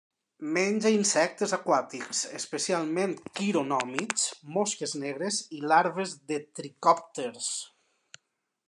[0.53, 4.25] Menja insectes aquàtics, especialment quironòmids,
[4.57, 7.57] mosques negres i larves de tricòpters.